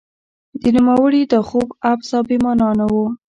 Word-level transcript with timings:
د 0.61 0.63
نوموړي 0.75 1.21
دا 1.31 1.39
خوب 1.47 1.67
عبث 1.89 2.09
او 2.17 2.23
بې 2.27 2.37
مانا 2.43 2.69
نه 2.79 2.85
و. 2.91 2.95